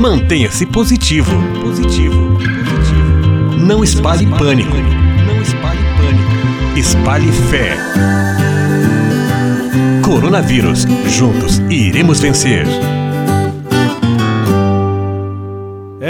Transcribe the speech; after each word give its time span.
Mantenha-se 0.00 0.64
positivo. 0.64 1.30
Positivo. 1.60 2.38
Positivo. 2.38 3.58
Não 3.58 3.84
espalhe 3.84 4.26
pânico. 4.26 4.74
Não 5.26 5.42
espalhe 5.42 5.78
pânico. 5.98 6.78
Espalhe 6.78 7.30
fé. 7.30 7.76
Coronavírus. 10.02 10.86
Juntos 11.06 11.58
iremos 11.68 12.18
vencer. 12.18 12.66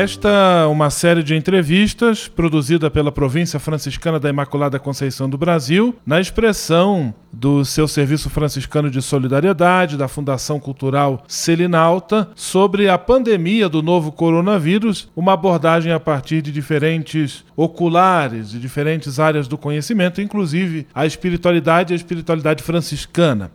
Esta 0.00 0.62
é 0.62 0.66
uma 0.66 0.88
série 0.88 1.22
de 1.22 1.36
entrevistas 1.36 2.26
produzida 2.26 2.90
pela 2.90 3.12
Província 3.12 3.60
Franciscana 3.60 4.18
da 4.18 4.30
Imaculada 4.30 4.78
Conceição 4.78 5.28
do 5.28 5.36
Brasil, 5.36 5.94
na 6.06 6.18
expressão 6.18 7.12
do 7.30 7.66
seu 7.66 7.86
Serviço 7.86 8.30
Franciscano 8.30 8.90
de 8.90 9.02
Solidariedade, 9.02 9.98
da 9.98 10.08
Fundação 10.08 10.58
Cultural 10.58 11.22
Selinalta, 11.28 12.30
sobre 12.34 12.88
a 12.88 12.96
pandemia 12.96 13.68
do 13.68 13.82
novo 13.82 14.10
coronavírus, 14.10 15.10
uma 15.14 15.34
abordagem 15.34 15.92
a 15.92 16.00
partir 16.00 16.40
de 16.40 16.50
diferentes 16.50 17.44
oculares, 17.54 18.52
de 18.52 18.58
diferentes 18.58 19.20
áreas 19.20 19.46
do 19.46 19.58
conhecimento, 19.58 20.22
inclusive 20.22 20.86
a 20.94 21.04
espiritualidade 21.04 21.92
e 21.92 21.94
a 21.94 21.96
espiritualidade 21.96 22.62
franciscana. 22.62 23.50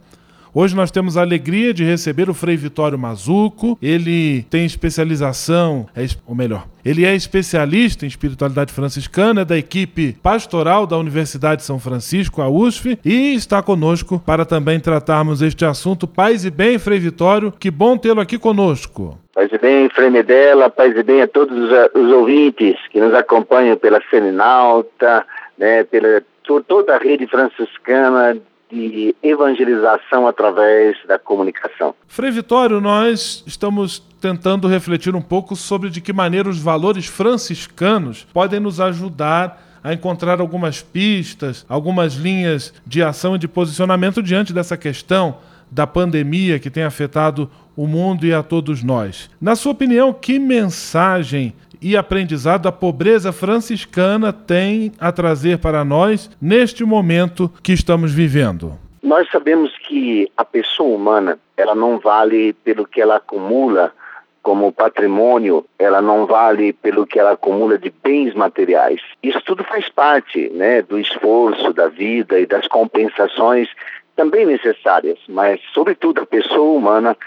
Hoje 0.58 0.74
nós 0.74 0.90
temos 0.90 1.18
a 1.18 1.22
alegria 1.22 1.74
de 1.74 1.84
receber 1.84 2.30
o 2.30 2.34
Frei 2.34 2.56
Vitório 2.56 2.98
Mazuco. 2.98 3.78
Ele 3.82 4.44
tem 4.44 4.64
especialização, 4.66 5.86
é, 5.94 6.06
ou 6.26 6.34
melhor, 6.34 6.64
ele 6.86 7.04
é 7.04 7.14
especialista 7.14 8.06
em 8.06 8.08
espiritualidade 8.08 8.72
franciscana, 8.72 9.44
da 9.44 9.58
equipe 9.58 10.14
pastoral 10.24 10.88
da 10.88 10.98
Universidade 10.98 11.58
de 11.58 11.68
São 11.68 11.78
Francisco, 11.78 12.42
a 12.42 12.48
USF, 12.48 12.98
e 13.04 13.34
está 13.34 13.62
conosco 13.62 14.18
para 14.26 14.46
também 14.46 14.80
tratarmos 14.80 15.42
este 15.42 15.66
assunto. 15.66 16.08
Paz 16.08 16.46
e 16.46 16.50
bem, 16.50 16.80
Frei 16.80 17.00
Vitório, 17.00 17.52
que 17.52 17.70
bom 17.70 17.98
tê-lo 17.98 18.22
aqui 18.22 18.40
conosco. 18.40 19.20
Paz 19.34 19.52
e 19.52 19.58
bem, 19.58 19.90
Frei 19.90 20.10
Medela, 20.10 20.70
paz 20.70 20.96
e 20.96 21.04
bem 21.04 21.22
a 21.22 21.28
todos 21.28 21.54
os, 21.58 21.70
os 22.02 22.14
ouvintes 22.14 22.78
que 22.92 23.02
nos 23.02 23.14
acompanham 23.14 23.76
pela 23.76 24.02
Seminalta, 24.10 25.26
né, 25.58 25.84
pela 25.84 26.24
toda 26.66 26.96
a 26.96 26.98
rede 26.98 27.28
franciscana 27.28 28.38
de 28.72 29.16
evangelização 29.22 30.28
através 30.28 30.98
da 31.08 31.20
comunicação. 31.20 31.94
Frei 32.08 32.32
Vitório, 32.32 32.82
nós 32.82 33.44
estamos 33.46 34.00
tentando 34.20 34.68
refletir 34.68 35.16
um 35.16 35.22
pouco 35.22 35.56
sobre 35.56 35.90
de 35.90 36.02
que 36.02 36.12
maneira 36.12 36.50
os 36.50 36.60
valores 36.60 37.06
franciscanos 37.06 38.26
podem 38.34 38.60
nos 38.60 38.80
ajudar 38.80 39.64
a 39.84 39.94
encontrar 39.94 40.40
algumas 40.40 40.82
pistas, 40.82 41.64
algumas 41.70 42.16
linhas 42.16 42.74
de 42.88 43.04
ação 43.04 43.36
e 43.36 43.40
de 43.40 43.48
posicionamento 43.48 44.24
diante 44.24 44.52
dessa 44.52 44.76
questão 44.76 45.38
da 45.70 45.86
pandemia 45.86 46.58
que 46.58 46.72
tem 46.72 46.84
afetado 46.84 47.50
o 47.76 47.86
mundo 47.86 48.26
e 48.26 48.34
a 48.34 48.42
todos 48.42 48.82
nós. 48.82 49.30
Na 49.40 49.56
sua 49.56 49.74
opinião, 49.74 50.14
que 50.14 50.40
mensagem 50.40 51.54
e 51.82 51.96
aprendizado 51.96 52.68
a 52.68 52.72
pobreza 52.72 53.32
franciscana 53.32 54.32
tem 54.32 54.92
a 55.00 55.12
trazer 55.12 55.60
para 55.60 55.84
nós 55.84 56.30
neste 56.42 56.84
momento 56.84 57.52
que 57.62 57.74
estamos 57.74 58.14
vivendo? 58.14 58.78
Nós 59.04 59.30
sabemos 59.32 59.72
que 59.88 60.32
a 60.36 60.44
pessoa 60.44 60.96
humana, 60.96 61.38
ela 61.56 61.76
não 61.76 62.00
vale 62.00 62.54
pelo 62.54 62.88
que 62.88 63.00
ela 63.00 63.18
acumula 63.18 63.94
como 64.42 64.72
patrimônio, 64.72 65.66
ela 65.78 66.02
não 66.02 66.26
vale 66.26 66.74
pelo 66.74 67.06
que 67.06 67.20
ela 67.20 67.32
acumula 67.32 67.78
de 67.78 67.92
bens 68.04 68.34
materiais. 68.34 69.02
Isso 69.22 69.42
tudo 69.42 69.64
faz 69.64 69.90
parte, 69.90 70.50
né, 70.50 70.82
do 70.82 71.00
esforço 71.00 71.74
da 71.74 71.88
vida 71.88 72.40
e 72.40 72.46
das 72.46 72.68
compensações 72.68 73.70
também 74.16 74.46
necessárias, 74.46 75.20
mas 75.28 75.60
sobretudo 75.74 76.22
a 76.22 76.26
pessoa 76.26 76.78
humana 76.78 77.18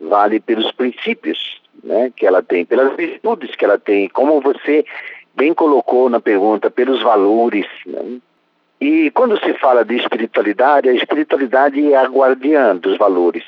vale 0.00 0.40
pelos 0.40 0.72
princípios 0.72 1.61
né, 1.82 2.12
que 2.14 2.26
ela 2.26 2.42
tem, 2.42 2.64
pelas 2.64 2.96
virtudes 2.96 3.54
que 3.54 3.64
ela 3.64 3.78
tem, 3.78 4.08
como 4.08 4.40
você 4.40 4.84
bem 5.34 5.54
colocou 5.54 6.08
na 6.08 6.20
pergunta, 6.20 6.70
pelos 6.70 7.02
valores. 7.02 7.66
Né? 7.86 8.18
E 8.80 9.10
quando 9.12 9.38
se 9.38 9.54
fala 9.54 9.84
de 9.84 9.96
espiritualidade, 9.96 10.88
a 10.88 10.94
espiritualidade 10.94 11.92
é 11.92 11.96
a 11.96 12.06
guardiã 12.06 12.76
dos 12.76 12.96
valores, 12.98 13.44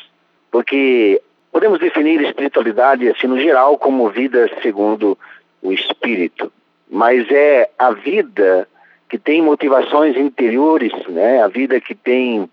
porque 0.50 1.21
podemos 1.50 1.78
definir 1.78 2.21
espiritualidade, 2.23 3.09
assim, 3.09 3.27
no 3.27 3.39
geral, 3.39 3.78
como 3.78 4.09
vida 4.11 4.50
segundo 4.62 5.19
o 5.62 5.73
espírito, 5.73 6.53
mas 6.91 7.31
é 7.31 7.71
a 7.78 7.91
vida 7.91 8.69
que 9.09 9.19
tem 9.19 9.43
motivações 9.43 10.17
interiores, 10.17 10.93
né? 11.09 11.43
a 11.43 11.49
vida 11.49 11.81
que 11.81 11.94
tem 11.94 12.49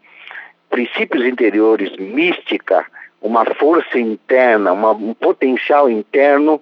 princípios 0.70 1.26
interiores, 1.26 1.96
mística, 1.98 2.86
uma 3.22 3.46
força 3.56 4.00
interna, 4.00 4.74
uma, 4.74 4.92
um 4.92 5.14
potencial 5.14 5.90
interno 5.90 6.62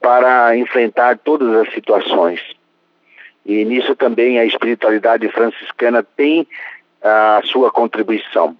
para 0.00 0.56
enfrentar 0.56 1.18
todas 1.18 1.54
as 1.56 1.72
situações. 1.72 2.40
E 3.46 3.64
nisso 3.64 3.94
também 3.94 4.38
a 4.38 4.44
espiritualidade 4.44 5.28
franciscana 5.28 6.02
tem 6.02 6.46
a 7.00 7.40
sua 7.44 7.70
contribuição. 7.70 8.56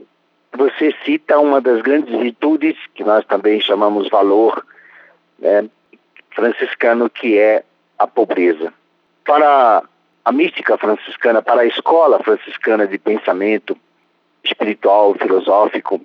Você 0.56 0.94
cita 1.04 1.38
uma 1.38 1.60
das 1.60 1.80
grandes 1.82 2.16
virtudes, 2.18 2.76
que 2.94 3.02
nós 3.02 3.24
também 3.24 3.60
chamamos 3.60 4.08
valor 4.08 4.64
né, 5.38 5.64
franciscano, 6.30 7.08
que 7.08 7.38
é 7.38 7.64
a 7.98 8.06
pobreza. 8.06 8.72
Para 9.24 9.82
a 10.24 10.32
mística 10.32 10.76
franciscana, 10.76 11.42
para 11.42 11.62
a 11.62 11.66
escola 11.66 12.22
franciscana 12.22 12.86
de 12.86 12.98
pensamento 12.98 13.76
espiritual, 14.44 15.14
filosófico, 15.14 16.00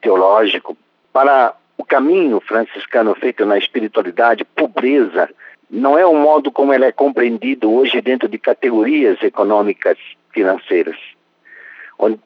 teológico, 0.00 0.76
para 1.12 1.54
o 1.76 1.84
caminho 1.84 2.40
franciscano 2.40 3.14
feito 3.14 3.44
na 3.44 3.58
espiritualidade, 3.58 4.44
pobreza 4.44 5.28
não 5.70 5.96
é 5.96 6.04
o 6.04 6.14
modo 6.14 6.50
como 6.50 6.72
ela 6.72 6.86
é 6.86 6.92
compreendido 6.92 7.72
hoje 7.72 8.00
dentro 8.00 8.28
de 8.28 8.38
categorias 8.38 9.22
econômicas 9.22 9.96
financeiras. 10.32 10.96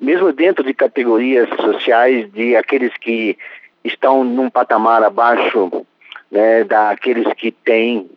Mesmo 0.00 0.32
dentro 0.32 0.64
de 0.64 0.72
categorias 0.72 1.48
sociais 1.60 2.32
de 2.32 2.56
aqueles 2.56 2.96
que 2.96 3.36
estão 3.84 4.24
num 4.24 4.48
patamar 4.48 5.02
abaixo 5.02 5.84
né, 6.30 6.64
daqueles 6.64 7.30
que 7.34 7.52
têm, 7.52 8.08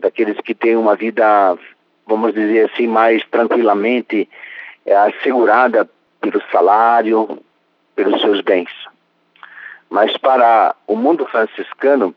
daqueles 0.00 0.40
que 0.40 0.54
têm 0.54 0.76
uma 0.76 0.96
vida, 0.96 1.56
vamos 2.06 2.32
dizer 2.32 2.70
assim, 2.72 2.86
mais 2.86 3.22
tranquilamente 3.26 4.28
é, 4.86 4.96
assegurada 4.96 5.88
pelo 6.20 6.42
salário, 6.50 7.38
pelos 7.94 8.20
seus 8.20 8.40
bens. 8.40 8.70
Mas 9.92 10.16
para 10.16 10.74
o 10.86 10.96
mundo 10.96 11.26
franciscano, 11.26 12.14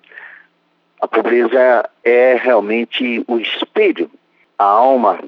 a 1.02 1.10
pobreza 1.10 1.90
é 2.06 2.40
realmente 2.42 3.22
o 3.28 3.38
espelho, 3.38 4.10
a 4.58 4.64
alma 4.64 5.20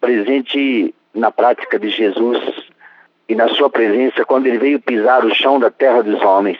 presente 0.00 0.92
na 1.14 1.30
prática 1.30 1.78
de 1.78 1.90
Jesus 1.90 2.40
e 3.28 3.36
na 3.36 3.48
sua 3.50 3.70
presença 3.70 4.24
quando 4.24 4.46
ele 4.46 4.58
veio 4.58 4.80
pisar 4.80 5.24
o 5.24 5.32
chão 5.32 5.60
da 5.60 5.70
terra 5.70 6.02
dos 6.02 6.20
homens, 6.22 6.58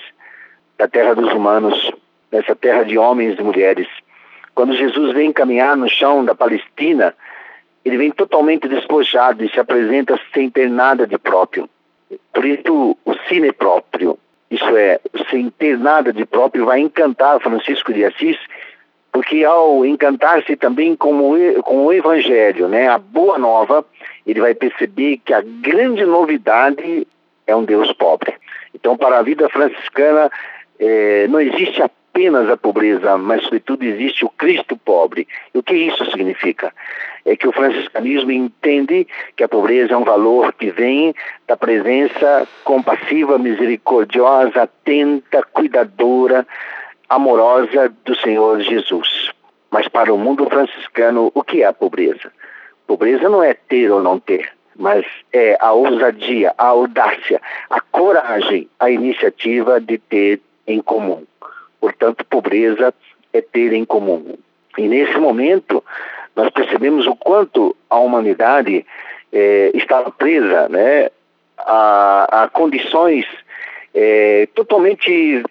da 0.78 0.86
terra 0.86 1.12
dos 1.12 1.32
humanos, 1.32 1.90
nessa 2.30 2.54
terra 2.54 2.84
de 2.84 2.96
homens 2.96 3.36
e 3.36 3.42
mulheres. 3.42 3.88
Quando 4.54 4.76
Jesus 4.76 5.12
vem 5.12 5.32
caminhar 5.32 5.76
no 5.76 5.88
chão 5.88 6.24
da 6.24 6.36
Palestina, 6.36 7.16
ele 7.84 7.96
vem 7.96 8.12
totalmente 8.12 8.68
despojado 8.68 9.44
e 9.44 9.50
se 9.50 9.58
apresenta 9.58 10.16
sem 10.32 10.48
ter 10.48 10.70
nada 10.70 11.04
de 11.04 11.18
próprio. 11.18 11.68
Por 12.32 12.44
isso, 12.44 12.96
o 13.04 13.14
cine 13.28 13.50
próprio, 13.50 14.16
isso 14.50 14.76
é, 14.76 15.00
sem 15.30 15.50
ter 15.50 15.78
nada 15.78 16.12
de 16.12 16.24
próprio, 16.24 16.66
vai 16.66 16.80
encantar 16.80 17.40
Francisco 17.40 17.92
de 17.92 18.04
Assis, 18.04 18.38
porque 19.12 19.44
ao 19.44 19.84
encantar-se 19.86 20.56
também 20.56 20.96
com 20.96 21.32
o, 21.32 21.62
com 21.62 21.86
o 21.86 21.92
Evangelho, 21.92 22.68
né, 22.68 22.88
a 22.88 22.98
boa 22.98 23.38
nova, 23.38 23.84
ele 24.26 24.40
vai 24.40 24.54
perceber 24.54 25.20
que 25.24 25.32
a 25.32 25.40
grande 25.40 26.04
novidade 26.04 27.06
é 27.46 27.54
um 27.54 27.64
Deus 27.64 27.92
pobre. 27.92 28.34
Então, 28.74 28.96
para 28.96 29.18
a 29.18 29.22
vida 29.22 29.48
franciscana, 29.48 30.30
é, 30.78 31.28
não 31.28 31.40
existe 31.40 31.80
apenas 31.82 32.50
a 32.50 32.56
pobreza, 32.56 33.16
mas 33.16 33.42
sobretudo 33.44 33.84
existe 33.84 34.24
o 34.24 34.28
Cristo 34.30 34.76
pobre. 34.76 35.28
E 35.54 35.58
o 35.58 35.62
que 35.62 35.74
isso 35.74 36.04
significa? 36.10 36.72
É 37.24 37.36
que 37.36 37.48
o 37.48 37.52
franciscanismo 37.52 38.32
entende 38.32 39.06
que 39.34 39.42
a 39.42 39.48
pobreza 39.48 39.94
é 39.94 39.96
um 39.96 40.04
valor 40.04 40.52
que 40.52 40.70
vem 40.70 41.14
da 41.46 41.56
presença 41.56 42.46
compassiva, 42.64 43.38
misericordiosa, 43.38 44.62
atenta, 44.62 45.42
cuidadora, 45.52 46.46
amorosa 47.08 47.92
do 48.04 48.14
Senhor 48.16 48.60
Jesus. 48.60 49.30
Mas 49.70 49.88
para 49.88 50.12
o 50.12 50.18
mundo 50.18 50.48
franciscano, 50.48 51.32
o 51.34 51.42
que 51.42 51.62
é 51.62 51.66
a 51.66 51.72
pobreza? 51.72 52.30
Pobreza 52.86 53.28
não 53.28 53.42
é 53.42 53.54
ter 53.54 53.90
ou 53.90 54.02
não 54.02 54.20
ter, 54.20 54.52
mas 54.76 55.04
é 55.32 55.56
a 55.58 55.72
ousadia, 55.72 56.54
a 56.58 56.66
audácia, 56.66 57.40
a 57.70 57.80
coragem, 57.80 58.68
a 58.78 58.90
iniciativa 58.90 59.80
de 59.80 59.98
ter 59.98 60.40
em 60.66 60.80
comum. 60.80 61.24
Portanto, 61.80 62.24
pobreza 62.26 62.94
é 63.32 63.40
ter 63.40 63.72
em 63.72 63.84
comum. 63.84 64.36
E 64.76 64.88
nesse 64.88 65.16
momento, 65.18 65.82
nós 66.36 66.50
percebemos 66.50 67.06
o 67.06 67.14
quanto 67.14 67.76
a 67.88 67.98
humanidade 67.98 68.84
é, 69.32 69.72
presa 70.18 70.68
né, 70.68 71.10
a, 71.58 72.44
a 72.44 72.48
condições 72.48 73.26
é, 73.94 74.48
totalmente 74.54 75.42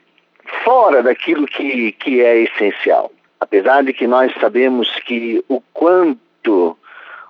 fora 0.63 1.01
daquilo 1.01 1.45
que, 1.47 1.91
que 1.93 2.21
é 2.21 2.39
essencial. 2.43 3.11
Apesar 3.39 3.83
de 3.83 3.93
que 3.93 4.07
nós 4.07 4.33
sabemos 4.39 4.89
que 5.05 5.43
o 5.49 5.61
quanto 5.73 6.77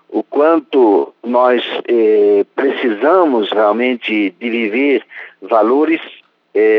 o 0.09 0.21
quanto 0.21 1.11
nós 1.23 1.63
eh, 1.87 2.45
precisamos 2.55 3.51
realmente 3.51 4.29
de 4.39 4.49
viver 4.49 5.03
valores, 5.41 6.01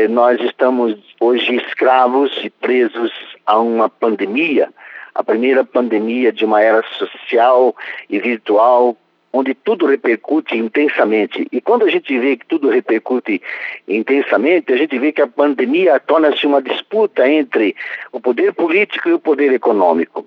nós 0.09 0.39
estamos 0.39 0.95
hoje 1.19 1.57
escravos 1.57 2.31
e 2.41 2.49
presos 2.49 3.11
a 3.45 3.59
uma 3.59 3.89
pandemia, 3.89 4.69
a 5.15 5.23
primeira 5.23 5.63
pandemia 5.63 6.31
de 6.33 6.43
uma 6.43 6.61
era 6.61 6.83
social 6.99 7.73
e 8.09 8.19
virtual 8.19 8.97
onde 9.35 9.53
tudo 9.53 9.85
repercute 9.85 10.57
intensamente. 10.57 11.45
E 11.51 11.59
quando 11.59 11.83
a 11.83 11.89
gente 11.89 12.17
vê 12.17 12.37
que 12.37 12.45
tudo 12.45 12.69
repercute 12.69 13.41
intensamente, 13.87 14.71
a 14.71 14.77
gente 14.77 14.97
vê 14.97 15.11
que 15.11 15.21
a 15.21 15.27
pandemia 15.27 15.99
torna-se 15.99 16.47
uma 16.47 16.61
disputa 16.61 17.27
entre 17.29 17.75
o 18.13 18.19
poder 18.19 18.53
político 18.53 19.09
e 19.09 19.13
o 19.13 19.19
poder 19.19 19.51
econômico. 19.51 20.25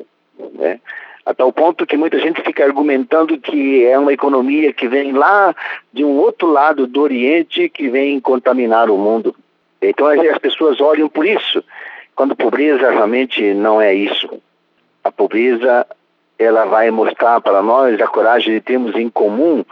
Né? 0.55 0.79
A 1.25 1.32
tal 1.32 1.50
ponto 1.52 1.87
que 1.87 1.96
muita 1.96 2.19
gente 2.19 2.43
fica 2.43 2.64
argumentando 2.64 3.38
que 3.38 3.85
é 3.85 3.99
uma 3.99 4.12
economia 4.12 4.75
que 4.75 4.88
vem 4.88 5.12
lá 5.12 5.55
de 5.93 6.05
um 6.05 6.17
outro 6.19 6.49
lado 6.49 6.87
do 6.87 7.00
Oriente 7.00 7.69
que 7.70 7.88
vem 7.88 8.20
contaminar 8.20 8.90
o 8.90 8.99
mundo. 8.99 9.35
Então 9.81 10.06
as 10.06 10.38
pessoas 10.38 10.81
olham 10.81 11.08
por 11.08 11.25
isso, 11.25 11.64
quando 12.14 12.37
pobreza 12.37 12.90
realmente 12.90 13.55
não 13.55 13.81
é 13.81 13.94
isso. 13.94 14.27
A 15.04 15.10
pobreza 15.10 15.86
ela 16.38 16.64
vai 16.66 16.90
mostrar 16.90 17.40
para 17.40 17.62
nós 17.62 18.00
a 18.00 18.06
coragem 18.06 18.54
de 18.54 18.60
termos 18.60 18.94
em 18.94 19.08
comum 19.08 19.64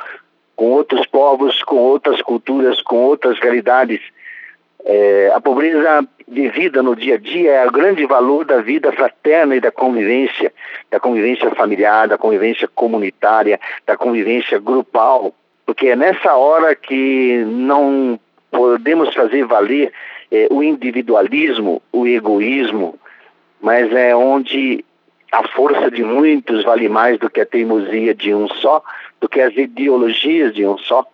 com 0.56 0.70
outros 0.70 1.06
povos, 1.06 1.62
com 1.62 1.76
outras 1.76 2.20
culturas, 2.22 2.80
com 2.82 2.96
outras 2.96 3.38
realidades. 3.38 4.00
É, 4.84 5.30
a 5.34 5.40
pobreza 5.40 6.06
de 6.26 6.48
vida 6.48 6.82
no 6.82 6.96
dia 6.96 7.14
a 7.14 7.18
dia 7.18 7.52
é 7.52 7.66
o 7.66 7.70
grande 7.70 8.04
valor 8.06 8.44
da 8.44 8.60
vida 8.60 8.90
fraterna 8.92 9.54
e 9.54 9.60
da 9.60 9.70
convivência, 9.70 10.52
da 10.90 10.98
convivência 10.98 11.50
familiar, 11.52 12.08
da 12.08 12.18
convivência 12.18 12.66
comunitária, 12.68 13.60
da 13.86 13.96
convivência 13.96 14.58
grupal, 14.58 15.34
porque 15.64 15.88
é 15.88 15.96
nessa 15.96 16.34
hora 16.34 16.74
que 16.74 17.44
não 17.46 18.18
podemos 18.50 19.14
fazer 19.14 19.44
valer 19.44 19.92
é, 20.30 20.48
o 20.50 20.62
individualismo, 20.62 21.82
o 21.92 22.06
egoísmo, 22.06 22.98
mas 23.60 23.92
é 23.92 24.14
onde 24.16 24.84
a 25.32 25.46
força 25.48 25.90
de 25.90 26.02
muitos 26.02 26.64
vale 26.64 26.88
mais 26.88 27.18
do 27.18 27.28
que 27.28 27.40
a 27.40 27.46
teimosia 27.46 28.14
de 28.14 28.34
um 28.34 28.48
só, 28.48 28.82
do 29.20 29.28
que 29.28 29.40
as 29.40 29.56
ideologias 29.56 30.54
de 30.54 30.66
um 30.66 30.78
só. 30.78 31.06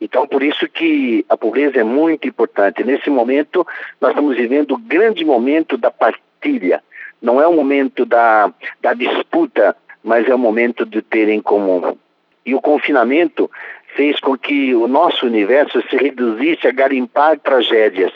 Então, 0.00 0.26
por 0.26 0.42
isso 0.42 0.68
que 0.68 1.24
a 1.28 1.36
pobreza 1.36 1.80
é 1.80 1.84
muito 1.84 2.28
importante. 2.28 2.84
Nesse 2.84 3.08
momento, 3.08 3.66
nós 4.00 4.10
estamos 4.10 4.36
vivendo 4.36 4.72
o 4.72 4.78
grande 4.78 5.24
momento 5.24 5.76
da 5.76 5.90
partilha. 5.90 6.82
Não 7.22 7.40
é 7.40 7.46
o 7.46 7.54
momento 7.54 8.04
da, 8.04 8.52
da 8.82 8.92
disputa, 8.92 9.74
mas 10.02 10.28
é 10.28 10.34
o 10.34 10.38
momento 10.38 10.84
de 10.84 11.00
ter 11.00 11.28
em 11.28 11.40
comum. 11.40 11.96
E 12.44 12.54
o 12.54 12.60
confinamento 12.60 13.50
fez 13.96 14.20
com 14.20 14.36
que 14.36 14.74
o 14.74 14.86
nosso 14.86 15.24
universo 15.24 15.82
se 15.88 15.96
reduzisse 15.96 16.66
a 16.66 16.72
garimpar 16.72 17.38
tragédias 17.38 18.12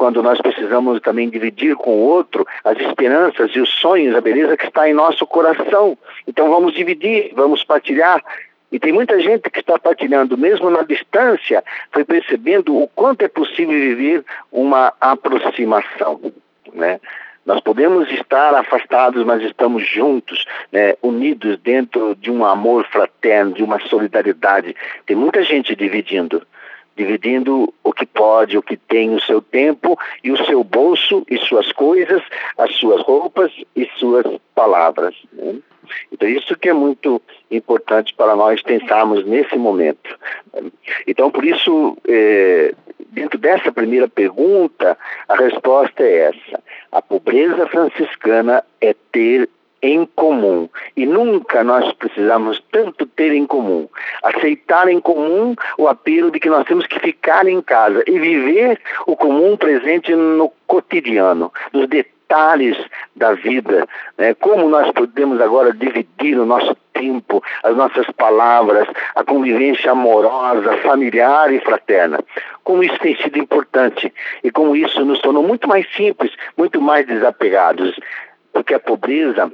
quando 0.00 0.22
nós 0.22 0.40
precisamos 0.40 0.98
também 1.02 1.28
dividir 1.28 1.76
com 1.76 1.90
o 1.90 2.00
outro 2.00 2.46
as 2.64 2.78
esperanças 2.80 3.50
e 3.54 3.60
os 3.60 3.68
sonhos, 3.68 4.16
a 4.16 4.20
beleza 4.22 4.56
que 4.56 4.64
está 4.64 4.88
em 4.88 4.94
nosso 4.94 5.26
coração. 5.26 5.98
Então 6.26 6.48
vamos 6.48 6.72
dividir, 6.72 7.32
vamos 7.34 7.62
partilhar. 7.62 8.24
E 8.72 8.78
tem 8.78 8.94
muita 8.94 9.20
gente 9.20 9.50
que 9.50 9.60
está 9.60 9.78
partilhando, 9.78 10.38
mesmo 10.38 10.70
na 10.70 10.84
distância, 10.84 11.62
foi 11.92 12.02
percebendo 12.02 12.74
o 12.74 12.88
quanto 12.88 13.26
é 13.26 13.28
possível 13.28 13.78
viver 13.78 14.24
uma 14.50 14.94
aproximação. 14.98 16.32
Né? 16.72 16.98
Nós 17.44 17.60
podemos 17.60 18.10
estar 18.10 18.54
afastados, 18.54 19.22
mas 19.22 19.42
estamos 19.42 19.86
juntos, 19.86 20.46
né, 20.72 20.94
unidos 21.02 21.58
dentro 21.58 22.14
de 22.14 22.30
um 22.30 22.42
amor 22.42 22.86
fraterno, 22.86 23.52
de 23.52 23.62
uma 23.62 23.78
solidariedade. 23.80 24.74
Tem 25.04 25.14
muita 25.14 25.42
gente 25.42 25.76
dividindo 25.76 26.40
dividindo 26.96 27.72
o 27.82 27.92
que 27.92 28.06
pode, 28.06 28.58
o 28.58 28.62
que 28.62 28.76
tem, 28.76 29.14
o 29.14 29.20
seu 29.20 29.40
tempo 29.40 29.98
e 30.22 30.30
o 30.30 30.44
seu 30.44 30.62
bolso 30.62 31.24
e 31.30 31.38
suas 31.38 31.72
coisas, 31.72 32.22
as 32.58 32.74
suas 32.76 33.00
roupas 33.02 33.52
e 33.74 33.88
suas 33.96 34.26
palavras. 34.54 35.14
Né? 35.32 35.56
Então, 36.12 36.28
isso 36.28 36.56
que 36.56 36.68
é 36.68 36.72
muito 36.72 37.20
importante 37.50 38.14
para 38.14 38.36
nós 38.36 38.62
pensarmos 38.62 39.24
nesse 39.24 39.56
momento. 39.56 40.18
Então, 41.06 41.30
por 41.30 41.44
isso, 41.44 41.96
é, 42.06 42.74
dentro 43.08 43.38
dessa 43.38 43.72
primeira 43.72 44.08
pergunta, 44.08 44.96
a 45.28 45.36
resposta 45.36 46.02
é 46.02 46.28
essa. 46.28 46.62
A 46.92 47.02
pobreza 47.02 47.66
franciscana 47.66 48.64
é 48.80 48.94
ter 49.12 49.48
em 49.82 50.04
comum. 50.04 50.68
E 50.96 51.06
nunca 51.06 51.64
nós 51.64 51.92
precisamos 51.92 52.62
tanto 52.70 53.06
ter 53.06 53.32
em 53.32 53.46
comum. 53.46 53.88
Aceitar 54.22 54.88
em 54.88 55.00
comum 55.00 55.54
o 55.78 55.88
apelo 55.88 56.30
de 56.30 56.40
que 56.40 56.48
nós 56.48 56.66
temos 56.66 56.86
que 56.86 56.98
ficar 57.00 57.46
em 57.46 57.60
casa 57.62 58.02
e 58.06 58.18
viver 58.18 58.80
o 59.06 59.16
comum 59.16 59.56
presente 59.56 60.14
no 60.14 60.52
cotidiano, 60.66 61.52
nos 61.72 61.88
detalhes 61.88 62.76
da 63.16 63.32
vida. 63.32 63.86
Né? 64.16 64.34
Como 64.34 64.68
nós 64.68 64.90
podemos 64.92 65.40
agora 65.40 65.72
dividir 65.72 66.38
o 66.38 66.46
nosso 66.46 66.76
tempo, 66.92 67.42
as 67.62 67.74
nossas 67.74 68.06
palavras, 68.10 68.86
a 69.14 69.24
convivência 69.24 69.92
amorosa, 69.92 70.76
familiar 70.78 71.52
e 71.52 71.60
fraterna. 71.60 72.20
Como 72.62 72.84
isso 72.84 72.98
tem 72.98 73.16
sido 73.16 73.38
importante 73.38 74.12
e 74.44 74.50
como 74.50 74.76
isso 74.76 75.04
nos 75.04 75.18
tornou 75.20 75.42
muito 75.42 75.66
mais 75.66 75.86
simples, 75.94 76.30
muito 76.56 76.80
mais 76.80 77.06
desapegados 77.06 77.98
porque 78.52 78.74
a 78.74 78.80
pobreza 78.80 79.50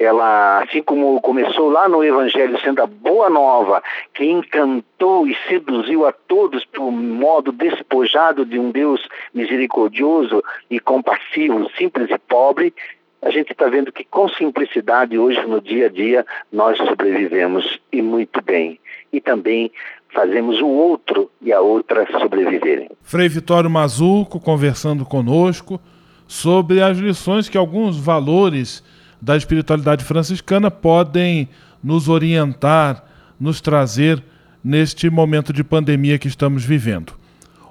ela, 0.00 0.62
assim 0.62 0.82
como 0.82 1.20
começou 1.20 1.68
lá 1.68 1.86
no 1.86 2.02
Evangelho, 2.02 2.58
sendo 2.60 2.82
a 2.82 2.86
boa 2.86 3.28
nova, 3.28 3.82
que 4.14 4.24
encantou 4.24 5.26
e 5.26 5.36
seduziu 5.46 6.06
a 6.06 6.12
todos 6.12 6.64
por 6.64 6.90
modo 6.90 7.52
despojado 7.52 8.46
de 8.46 8.58
um 8.58 8.70
Deus 8.70 9.06
misericordioso 9.34 10.42
e 10.70 10.80
compassivo, 10.80 11.70
simples 11.76 12.08
e 12.10 12.16
pobre, 12.16 12.72
a 13.20 13.28
gente 13.28 13.52
está 13.52 13.68
vendo 13.68 13.92
que 13.92 14.02
com 14.02 14.26
simplicidade 14.30 15.18
hoje 15.18 15.44
no 15.46 15.60
dia 15.60 15.86
a 15.86 15.90
dia 15.90 16.24
nós 16.50 16.78
sobrevivemos 16.78 17.78
e 17.92 18.00
muito 18.00 18.42
bem. 18.42 18.80
E 19.12 19.20
também 19.20 19.70
fazemos 20.14 20.62
o 20.62 20.66
outro 20.66 21.30
e 21.42 21.52
a 21.52 21.60
outra 21.60 22.06
sobreviverem. 22.18 22.88
Frei 23.02 23.28
Vitório 23.28 23.68
Mazuco 23.68 24.40
conversando 24.40 25.04
conosco 25.04 25.78
sobre 26.26 26.82
as 26.82 26.96
lições 26.96 27.50
que 27.50 27.58
alguns 27.58 27.98
valores 27.98 28.82
da 29.20 29.36
espiritualidade 29.36 30.04
franciscana 30.04 30.70
podem 30.70 31.48
nos 31.82 32.08
orientar, 32.08 33.04
nos 33.38 33.60
trazer 33.60 34.22
neste 34.62 35.08
momento 35.10 35.52
de 35.52 35.64
pandemia 35.64 36.18
que 36.18 36.28
estamos 36.28 36.64
vivendo. 36.64 37.14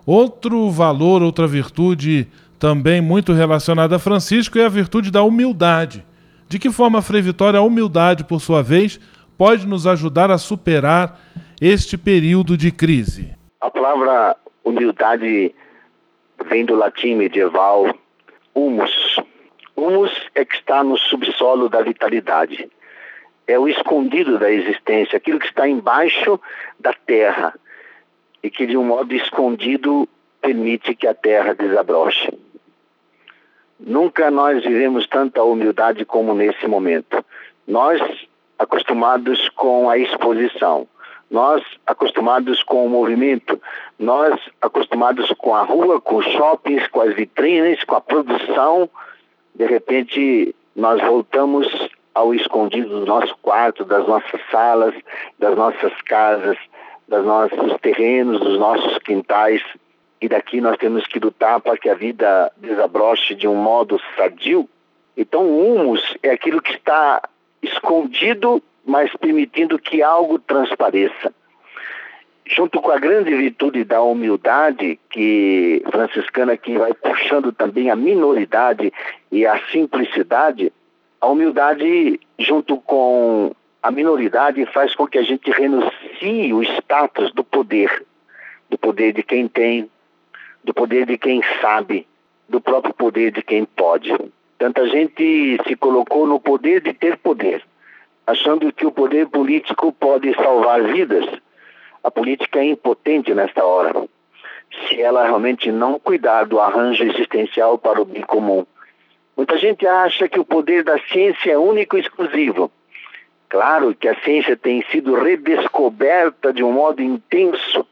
Outro 0.06 0.70
valor, 0.72 1.22
outra 1.22 1.48
virtude 1.48 2.28
também 2.58 3.00
muito 3.00 3.32
relacionada 3.32 3.96
a 3.96 4.00
Francisco 4.00 4.58
é 4.58 4.66
a 4.66 4.70
virtude 4.70 5.12
da 5.12 5.24
humildade. 5.24 6.04
De 6.48 6.58
que 6.58 6.72
forma, 6.72 7.02
Frei 7.02 7.22
Vitória, 7.22 7.60
a 7.60 7.64
humildade, 7.64 8.24
por 8.24 8.42
sua 8.42 8.64
vez, 8.64 9.00
pode 9.38 9.68
nos 9.68 9.86
ajudar 9.86 10.32
a 10.32 10.38
superar 10.38 11.20
este 11.62 11.98
período 11.98 12.58
de 12.58 12.72
crise? 12.72 13.34
A 13.62 13.70
palavra 13.70 14.36
humildade 14.64 15.54
vem 16.50 16.66
do 16.66 16.76
latim 16.76 17.16
medieval 17.16 17.94
humus. 18.56 19.20
Humus 19.80 20.12
é 20.36 20.46
que 20.46 20.56
está 20.56 20.84
no 20.84 20.98
subsolo 20.98 21.70
da 21.70 21.82
vitalidade. 21.82 22.70
É 23.48 23.58
o 23.58 23.68
escondido 23.68 24.38
da 24.38 24.52
existência, 24.52 25.18
aquilo 25.18 25.40
que 25.40 25.48
está 25.48 25.68
embaixo 25.68 26.40
da 26.80 26.94
terra 26.94 27.54
e 28.44 28.50
que 28.50 28.66
de 28.66 28.78
um 28.78 28.84
modo 28.84 29.14
escondido 29.14 30.08
permite 30.42 30.96
que 30.96 31.08
a 31.08 31.14
terra 31.14 31.54
desabroche. 31.54 32.32
Nunca 33.80 34.30
nós 34.30 34.64
vivemos 34.64 35.08
tanta 35.08 35.42
humildade 35.44 36.06
como 36.06 36.34
nesse 36.34 36.68
momento. 36.68 37.24
Nós 37.68 38.02
acostumados 38.58 39.48
com 39.50 39.90
a 39.90 39.98
exposição, 39.98 40.88
nós 41.32 41.64
acostumados 41.88 42.62
com 42.64 42.86
o 42.86 42.90
movimento, 42.90 43.62
nós 43.98 44.38
acostumados 44.62 45.32
com 45.38 45.56
a 45.56 45.64
rua, 45.64 46.02
com 46.02 46.18
os 46.18 46.26
shoppings, 46.26 46.88
com 46.88 47.02
as 47.02 47.16
vitrines, 47.16 47.84
com 47.86 47.96
a 47.96 48.02
produção, 48.02 48.90
de 49.60 49.66
repente 49.66 50.56
nós 50.74 51.02
voltamos 51.02 51.68
ao 52.16 52.34
escondido 52.34 53.02
do 53.02 53.06
nosso 53.06 53.38
quarto, 53.42 53.84
das 53.84 54.08
nossas 54.08 54.40
salas, 54.50 54.96
das 55.38 55.56
nossas 55.56 55.94
casas, 56.04 56.58
dos 57.08 57.26
nossos 57.26 57.78
terrenos, 57.82 58.40
dos 58.40 58.58
nossos 58.58 58.98
quintais. 59.00 59.62
E 60.22 60.30
daqui 60.30 60.62
nós 60.62 60.78
temos 60.78 61.06
que 61.08 61.20
lutar 61.20 61.60
para 61.60 61.78
que 61.78 61.90
a 61.90 61.94
vida 61.94 62.52
desabroche 62.58 63.36
de 63.36 63.48
um 63.48 63.56
modo 63.56 64.00
sadio. 64.16 64.68
Então, 65.16 65.44
o 65.44 65.76
humus 65.76 66.18
é 66.24 66.32
aquilo 66.32 66.62
que 66.62 66.72
está 66.72 67.22
escondido 67.62 68.64
mas 68.90 69.12
permitindo 69.18 69.78
que 69.78 70.02
algo 70.02 70.40
transpareça. 70.40 71.32
Junto 72.50 72.82
com 72.82 72.92
a 72.92 72.98
grande 72.98 73.34
virtude 73.36 73.84
da 73.84 74.02
humildade 74.02 75.00
que 75.10 75.84
franciscana 75.92 76.58
que 76.58 76.78
vai 76.78 76.94
puxando 76.94 77.52
também 77.52 77.92
a 77.92 77.96
minoridade 77.96 78.92
e 79.32 79.46
a 79.46 79.60
simplicidade, 79.72 80.74
a 81.22 81.28
humildade 81.28 82.20
junto 82.40 82.78
com 82.78 83.56
a 83.84 83.92
minoridade 83.92 84.66
faz 84.68 84.96
com 84.96 85.08
que 85.08 85.20
a 85.20 85.22
gente 85.22 85.50
renuncie 85.52 86.52
o 86.52 86.64
status 86.64 87.32
do 87.34 87.44
poder, 87.44 88.06
do 88.68 88.78
poder 88.78 89.14
de 89.14 89.22
quem 89.22 89.48
tem, 89.48 89.90
do 90.64 90.74
poder 90.74 91.06
de 91.06 91.18
quem 91.18 91.42
sabe, 91.62 92.08
do 92.48 92.60
próprio 92.60 92.94
poder 92.94 93.32
de 93.32 93.44
quem 93.44 93.64
pode. 93.64 94.12
Tanta 94.58 94.88
gente 94.88 95.60
se 95.68 95.76
colocou 95.76 96.26
no 96.26 96.40
poder 96.40 96.82
de 96.82 96.94
ter 96.94 97.16
poder, 97.18 97.64
achando 98.26 98.74
que 98.74 98.86
o 98.86 98.92
poder 98.92 99.28
político 99.28 99.94
pode 99.94 100.34
salvar 100.34 100.84
vidas. 100.84 101.26
A 102.04 102.10
política 102.10 102.60
é 102.60 102.66
impotente 102.66 103.34
nesta 103.34 103.64
hora, 103.66 104.08
se 104.88 105.02
ela 105.02 105.24
realmente 105.26 105.72
não 105.72 106.00
cuidar 106.00 106.46
do 106.46 106.60
arranjo 106.60 107.04
existencial 107.04 107.78
para 107.78 108.02
o 108.02 108.06
bem 108.06 108.22
comum. 108.22 108.66
Muita 109.36 109.58
gente 109.58 109.88
acha 109.88 110.28
que 110.28 110.40
o 110.40 110.46
poder 110.46 110.84
da 110.84 110.98
ciência 111.00 111.52
é 111.52 111.58
único 111.58 111.98
e 111.98 112.02
exclusivo. 112.02 112.72
Claro 113.50 113.96
que 113.96 114.08
a 114.08 114.20
ciência 114.22 114.56
tem 114.56 114.84
sido 114.92 115.16
redescoberta 115.16 116.54
de 116.54 116.64
um 116.64 116.72
modo 116.72 117.02
intenso, 117.02 117.86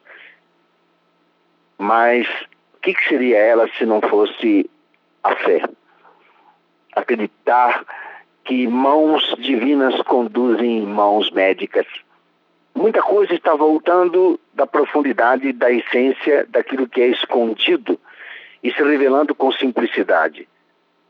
mas 1.77 2.27
o 2.75 2.79
que, 2.81 2.93
que 2.93 3.07
seria 3.07 3.37
ela 3.37 3.67
se 3.77 3.85
não 3.85 4.01
fosse 4.01 4.69
a 5.23 5.35
fé? 5.35 5.63
Acreditar 6.95 7.83
que 8.43 8.67
mãos 8.67 9.35
divinas 9.39 10.01
conduzem 10.03 10.81
mãos 10.81 11.29
médicas. 11.31 11.85
Muita 12.77 13.01
coisa 13.01 13.33
está 13.33 13.55
voltando 13.55 14.39
da 14.53 14.67
profundidade, 14.67 15.51
da 15.51 15.71
essência 15.71 16.45
daquilo 16.47 16.87
que 16.87 17.01
é 17.01 17.07
escondido 17.07 17.99
e 18.63 18.71
se 18.71 18.83
revelando 18.83 19.33
com 19.33 19.51
simplicidade. 19.51 20.47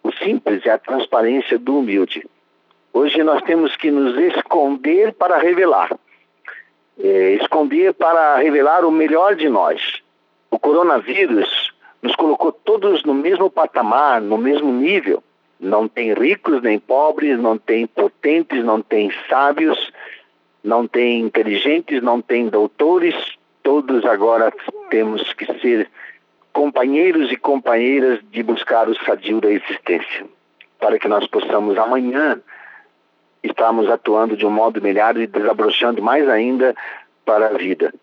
O 0.02 0.10
simples 0.14 0.66
é 0.66 0.70
a 0.70 0.78
transparência 0.78 1.60
do 1.60 1.80
humilde. 1.80 2.26
Hoje 2.94 3.22
nós 3.22 3.42
temos 3.42 3.76
que 3.76 3.92
nos 3.92 4.18
esconder 4.18 5.12
para 5.12 5.40
revelar. 5.40 5.94
É, 6.98 7.34
esconder 7.34 7.94
para 7.94 8.38
revelar 8.38 8.86
o 8.86 8.90
melhor 8.92 9.36
de 9.36 9.50
nós. 9.50 10.02
O 10.50 10.58
coronavírus 10.58 11.74
nos 12.02 12.16
colocou 12.16 12.54
todos 12.54 13.04
no 13.04 13.14
mesmo 13.14 13.50
patamar, 13.50 14.22
no 14.22 14.38
mesmo 14.38 14.72
nível. 14.72 15.22
Não 15.60 15.86
tem 15.86 16.14
ricos 16.14 16.62
nem 16.62 16.80
pobres, 16.80 17.38
não 17.38 17.58
tem 17.58 17.86
potentes, 17.86 18.64
não 18.64 18.82
tem 18.82 19.12
sábios, 19.28 19.92
não 20.64 20.88
tem 20.88 21.22
inteligentes, 21.22 22.02
não 22.02 22.22
tem 22.22 22.48
doutores. 22.50 23.16
Todos 23.64 24.06
agora 24.06 24.54
temos 24.90 25.34
que 25.34 25.46
ser 25.60 25.90
companheiros 26.54 27.32
e 27.32 27.36
companheiras 27.36 28.20
de 28.32 28.42
buscar 28.42 28.90
o 28.90 28.96
sadio 29.04 29.40
da 29.40 29.52
existência, 29.52 30.26
para 30.80 30.98
que 30.98 31.08
nós 31.08 31.28
possamos 31.28 31.78
amanhã 31.78 32.42
estarmos 33.44 33.90
atuando 33.90 34.36
de 34.36 34.46
um 34.46 34.50
modo 34.50 34.82
melhor 34.82 35.16
e 35.18 35.28
desabrochando 35.28 36.02
mais 36.02 36.28
ainda 36.28 36.76
para 37.24 37.48
a 37.48 37.54
vida. 37.54 37.94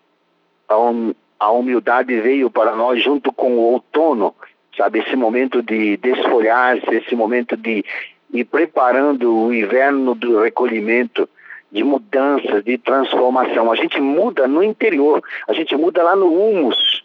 A 1.37 1.51
humildade 1.51 2.19
veio 2.21 2.49
para 2.49 2.75
nós 2.75 3.03
junto 3.03 3.31
com 3.33 3.55
o 3.55 3.73
outono, 3.73 4.33
sabe, 4.75 4.99
esse 4.99 5.15
momento 5.15 5.61
de 5.61 5.97
desfolhar-se, 5.97 6.95
esse 6.95 7.15
momento 7.15 7.57
de 7.57 7.83
ir 8.31 8.45
preparando 8.45 9.35
o 9.35 9.53
inverno 9.53 10.15
do 10.15 10.41
recolhimento, 10.41 11.29
de 11.75 11.83
mudanças, 11.83 12.63
de 12.63 12.77
transformação. 12.77 13.69
A 13.69 13.75
gente 13.75 13.99
muda 13.99 14.47
no 14.47 14.63
interior, 14.63 15.21
a 15.45 15.51
gente 15.51 15.75
muda 15.75 16.01
lá 16.01 16.15
no 16.15 16.31
humus, 16.33 17.03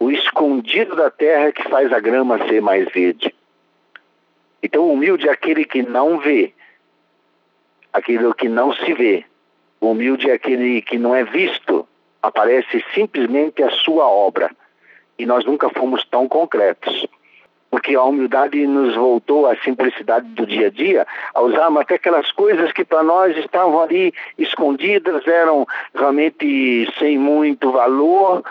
o 0.00 0.10
escondido 0.10 0.96
da 0.96 1.12
terra 1.12 1.52
que 1.52 1.62
faz 1.70 1.92
a 1.92 2.00
grama 2.00 2.44
ser 2.48 2.60
mais 2.60 2.90
verde. 2.92 3.32
Então, 4.60 4.90
humilde 4.90 5.28
é 5.28 5.30
aquele 5.30 5.64
que 5.64 5.80
não 5.80 6.18
vê, 6.18 6.52
aquele 7.92 8.34
que 8.34 8.48
não 8.48 8.74
se 8.74 8.92
vê. 8.92 9.24
Humilde 9.80 10.28
é 10.28 10.34
aquele 10.34 10.82
que 10.82 10.98
não 10.98 11.14
é 11.14 11.22
visto, 11.22 11.86
aparece 12.20 12.84
simplesmente 12.94 13.62
a 13.62 13.70
sua 13.70 14.08
obra. 14.08 14.50
E 15.16 15.24
nós 15.24 15.44
nunca 15.44 15.70
fomos 15.70 16.04
tão 16.06 16.26
concretos. 16.26 17.06
Porque 17.74 17.96
a 17.96 18.04
humildade 18.04 18.64
nos 18.68 18.94
voltou 18.94 19.48
à 19.48 19.56
simplicidade 19.56 20.28
do 20.28 20.46
dia 20.46 20.68
a 20.68 20.70
dia, 20.70 21.04
a 21.34 21.42
usarmos 21.42 21.80
até 21.80 21.96
aquelas 21.96 22.30
coisas 22.30 22.70
que 22.70 22.84
para 22.84 23.02
nós 23.02 23.36
estavam 23.36 23.82
ali 23.82 24.14
escondidas, 24.38 25.26
eram 25.26 25.66
realmente 25.92 26.88
sem 27.00 27.18
muito 27.18 27.72
valor, 27.72 28.44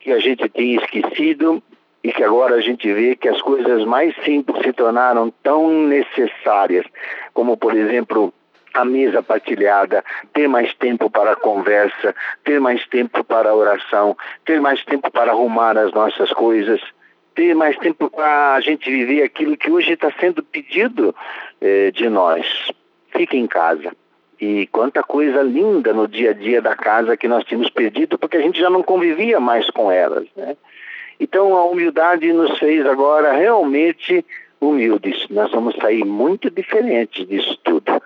que 0.00 0.10
a 0.10 0.18
gente 0.18 0.48
tinha 0.48 0.82
esquecido 0.82 1.62
e 2.02 2.12
que 2.12 2.24
agora 2.24 2.56
a 2.56 2.60
gente 2.60 2.92
vê 2.92 3.14
que 3.14 3.28
as 3.28 3.40
coisas 3.40 3.84
mais 3.84 4.12
simples 4.24 4.60
se 4.64 4.72
tornaram 4.72 5.32
tão 5.40 5.70
necessárias, 5.70 6.84
como 7.32 7.56
por 7.56 7.76
exemplo 7.76 8.34
a 8.74 8.84
mesa 8.84 9.22
partilhada, 9.22 10.04
ter 10.32 10.48
mais 10.48 10.74
tempo 10.74 11.08
para 11.08 11.34
a 11.34 11.36
conversa, 11.36 12.12
ter 12.42 12.60
mais 12.60 12.84
tempo 12.88 13.22
para 13.22 13.50
a 13.50 13.54
oração, 13.54 14.16
ter 14.44 14.60
mais 14.60 14.84
tempo 14.84 15.12
para 15.12 15.30
arrumar 15.30 15.78
as 15.78 15.92
nossas 15.92 16.32
coisas, 16.32 16.80
ter 17.34 17.54
mais 17.54 17.76
tempo 17.78 18.10
para 18.10 18.54
a 18.54 18.60
gente 18.60 18.90
viver 18.90 19.22
aquilo 19.22 19.56
que 19.56 19.70
hoje 19.70 19.92
está 19.92 20.12
sendo 20.18 20.42
pedido 20.42 21.14
eh, 21.60 21.90
de 21.90 22.08
nós. 22.08 22.46
Fique 23.10 23.36
em 23.36 23.46
casa. 23.46 23.92
E 24.40 24.66
quanta 24.68 25.02
coisa 25.02 25.42
linda 25.42 25.92
no 25.92 26.08
dia 26.08 26.30
a 26.30 26.34
dia 26.34 26.60
da 26.60 26.74
casa 26.74 27.16
que 27.16 27.28
nós 27.28 27.44
tínhamos 27.44 27.70
perdido 27.70 28.18
porque 28.18 28.36
a 28.36 28.40
gente 28.40 28.58
já 28.58 28.68
não 28.68 28.82
convivia 28.82 29.38
mais 29.40 29.68
com 29.70 29.90
elas. 29.90 30.26
Né? 30.36 30.56
Então 31.18 31.56
a 31.56 31.64
humildade 31.64 32.32
nos 32.32 32.58
fez 32.58 32.84
agora 32.86 33.32
realmente 33.32 34.24
humildes. 34.60 35.26
Nós 35.30 35.50
vamos 35.50 35.76
sair 35.76 36.04
muito 36.04 36.50
diferentes 36.50 37.26
disso 37.26 37.58
tudo, 37.62 38.02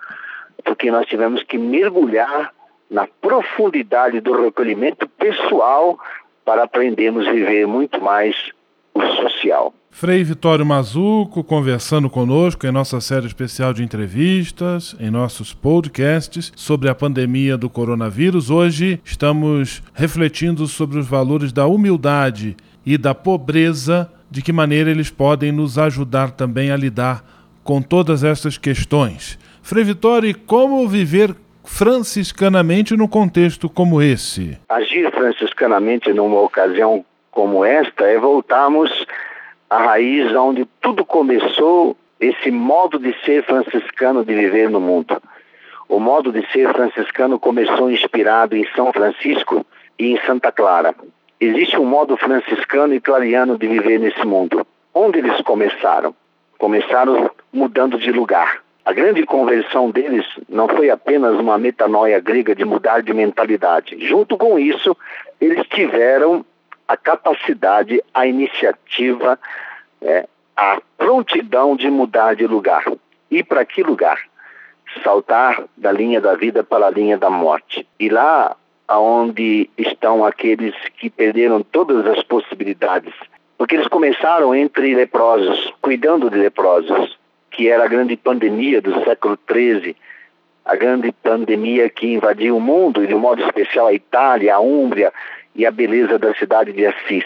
porque 0.63 0.91
nós 0.91 1.07
tivemos 1.07 1.43
que 1.43 1.57
mergulhar 1.57 2.53
na 2.89 3.07
profundidade 3.07 4.19
do 4.19 4.41
recolhimento 4.41 5.07
pessoal 5.07 5.99
para 6.43 6.63
aprendermos 6.63 7.27
a 7.27 7.31
viver 7.31 7.67
muito 7.67 8.01
mais 8.01 8.51
social. 8.95 9.73
Frei 9.91 10.23
Vitório 10.23 10.65
Mazuco 10.65 11.43
conversando 11.43 12.09
conosco 12.09 12.65
em 12.65 12.71
nossa 12.71 13.01
série 13.01 13.25
especial 13.25 13.73
de 13.73 13.83
entrevistas, 13.83 14.95
em 14.99 15.09
nossos 15.09 15.53
podcasts 15.53 16.53
sobre 16.55 16.89
a 16.89 16.95
pandemia 16.95 17.57
do 17.57 17.69
coronavírus. 17.69 18.49
Hoje 18.49 19.01
estamos 19.03 19.81
refletindo 19.93 20.67
sobre 20.67 20.99
os 20.99 21.07
valores 21.07 21.51
da 21.51 21.65
humildade 21.65 22.55
e 22.85 22.97
da 22.97 23.13
pobreza, 23.13 24.11
de 24.31 24.41
que 24.41 24.53
maneira 24.53 24.89
eles 24.89 25.09
podem 25.09 25.51
nos 25.51 25.77
ajudar 25.77 26.31
também 26.31 26.71
a 26.71 26.77
lidar 26.77 27.23
com 27.63 27.81
todas 27.81 28.23
essas 28.23 28.57
questões. 28.57 29.37
Frei 29.61 29.83
Vitório, 29.83 30.37
como 30.45 30.87
viver 30.87 31.35
franciscanamente 31.63 32.95
num 32.95 33.07
contexto 33.07 33.69
como 33.69 34.01
esse? 34.01 34.57
Agir 34.69 35.11
franciscanamente 35.11 36.11
numa 36.13 36.41
ocasião 36.41 37.05
como 37.39 37.63
esta 37.63 38.03
é 38.03 38.19
voltarmos 38.19 38.91
à 39.69 39.77
raiz 39.77 40.35
onde 40.35 40.65
tudo 40.81 41.05
começou, 41.05 41.95
esse 42.19 42.51
modo 42.51 42.99
de 42.99 43.15
ser 43.23 43.45
franciscano 43.45 44.25
de 44.25 44.35
viver 44.35 44.69
no 44.69 44.81
mundo. 44.81 45.21
O 45.87 46.01
modo 46.01 46.33
de 46.33 46.45
ser 46.51 46.69
franciscano 46.73 47.39
começou 47.39 47.89
inspirado 47.89 48.57
em 48.57 48.67
São 48.75 48.91
Francisco 48.91 49.65
e 49.97 50.11
em 50.11 50.19
Santa 50.25 50.51
Clara. 50.51 50.93
Existe 51.39 51.79
um 51.79 51.85
modo 51.85 52.17
franciscano 52.17 52.93
e 52.93 52.99
clariano 52.99 53.57
de 53.57 53.67
viver 53.69 54.01
nesse 54.01 54.25
mundo. 54.25 54.67
Onde 54.93 55.19
eles 55.19 55.39
começaram? 55.39 56.13
Começaram 56.57 57.31
mudando 57.53 57.97
de 57.97 58.11
lugar. 58.11 58.59
A 58.83 58.91
grande 58.91 59.25
conversão 59.25 59.91
deles 59.91 60.25
não 60.49 60.67
foi 60.67 60.89
apenas 60.89 61.39
uma 61.39 61.57
metanoia 61.57 62.19
grega 62.19 62.53
de 62.53 62.65
mudar 62.65 63.01
de 63.01 63.13
mentalidade. 63.13 63.95
Junto 64.05 64.35
com 64.35 64.59
isso, 64.59 64.97
eles 65.39 65.65
tiveram 65.69 66.43
a 66.89 66.97
capacidade, 66.97 68.03
a 68.11 68.25
iniciativa, 68.25 69.39
é, 70.01 70.27
a 70.57 70.81
prontidão 70.97 71.75
de 71.75 71.87
mudar 71.87 72.35
de 72.35 72.47
lugar. 72.47 72.83
Ir 73.29 73.43
para 73.43 73.63
que 73.63 73.83
lugar? 73.83 74.19
Saltar 75.03 75.65
da 75.77 75.91
linha 75.91 76.19
da 76.19 76.33
vida 76.33 76.63
para 76.63 76.87
a 76.87 76.89
linha 76.89 77.15
da 77.15 77.29
morte. 77.29 77.87
E 77.99 78.09
lá 78.09 78.55
onde 78.89 79.69
estão 79.77 80.25
aqueles 80.25 80.73
que 80.97 81.11
perderam 81.11 81.61
todas 81.61 82.07
as 82.07 82.23
possibilidades. 82.23 83.13
Porque 83.55 83.75
eles 83.75 83.87
começaram 83.87 84.55
entre 84.55 84.95
leprosos, 84.95 85.71
cuidando 85.79 86.27
de 86.27 86.37
leprosos, 86.37 87.19
que 87.51 87.69
era 87.69 87.83
a 87.83 87.87
grande 87.87 88.17
pandemia 88.17 88.81
do 88.81 89.03
século 89.03 89.37
XIII, 89.47 89.95
a 90.65 90.75
grande 90.75 91.11
pandemia 91.11 91.87
que 91.87 92.13
invadiu 92.13 92.57
o 92.57 92.61
mundo, 92.61 93.03
e 93.03 93.07
de 93.07 93.13
um 93.13 93.19
modo 93.19 93.43
especial 93.43 93.85
a 93.85 93.93
Itália, 93.93 94.55
a 94.55 94.59
Úmbria, 94.59 95.13
e 95.55 95.65
a 95.65 95.71
beleza 95.71 96.17
da 96.17 96.33
cidade 96.35 96.71
de 96.71 96.85
Assis, 96.85 97.25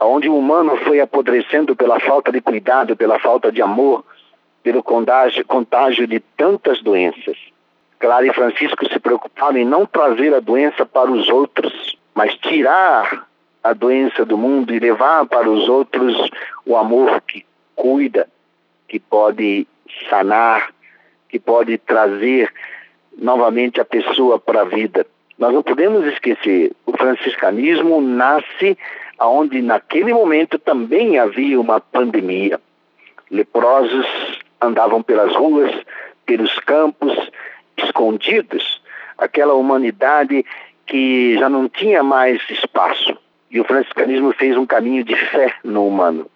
onde 0.00 0.28
o 0.28 0.38
humano 0.38 0.76
foi 0.78 1.00
apodrecendo 1.00 1.74
pela 1.74 1.98
falta 2.00 2.30
de 2.30 2.40
cuidado, 2.40 2.96
pela 2.96 3.18
falta 3.18 3.50
de 3.50 3.62
amor, 3.62 4.04
pelo 4.62 4.82
contágio, 4.82 5.44
contágio 5.44 6.06
de 6.06 6.20
tantas 6.20 6.82
doenças. 6.82 7.36
Clara 7.98 8.26
e 8.26 8.32
Francisco 8.32 8.86
se 8.88 8.98
preocuparam 8.98 9.56
em 9.56 9.64
não 9.64 9.86
trazer 9.86 10.34
a 10.34 10.40
doença 10.40 10.84
para 10.84 11.10
os 11.10 11.28
outros, 11.28 11.96
mas 12.14 12.34
tirar 12.36 13.26
a 13.62 13.72
doença 13.72 14.24
do 14.24 14.36
mundo 14.36 14.74
e 14.74 14.78
levar 14.78 15.26
para 15.26 15.48
os 15.48 15.68
outros 15.68 16.30
o 16.66 16.76
amor 16.76 17.22
que 17.22 17.46
cuida, 17.74 18.28
que 18.86 19.00
pode 19.00 19.66
sanar, 20.10 20.70
que 21.28 21.38
pode 21.38 21.78
trazer 21.78 22.52
novamente 23.16 23.80
a 23.80 23.84
pessoa 23.84 24.38
para 24.38 24.62
a 24.62 24.64
vida. 24.64 25.06
Nós 25.38 25.52
não 25.52 25.62
podemos 25.62 26.06
esquecer, 26.06 26.72
o 26.86 26.96
franciscanismo 26.96 28.00
nasce 28.00 28.78
onde 29.20 29.60
naquele 29.62 30.12
momento 30.12 30.58
também 30.58 31.18
havia 31.18 31.60
uma 31.60 31.80
pandemia. 31.80 32.60
Leprosos 33.30 34.06
andavam 34.60 35.02
pelas 35.02 35.34
ruas, 35.34 35.72
pelos 36.24 36.56
campos, 36.60 37.12
escondidos. 37.76 38.80
Aquela 39.18 39.54
humanidade 39.54 40.44
que 40.86 41.36
já 41.38 41.48
não 41.48 41.68
tinha 41.68 42.02
mais 42.02 42.40
espaço. 42.48 43.16
E 43.50 43.60
o 43.60 43.64
franciscanismo 43.64 44.32
fez 44.32 44.56
um 44.56 44.66
caminho 44.66 45.04
de 45.04 45.16
fé 45.16 45.54
no 45.64 45.86
humano. 45.86 46.30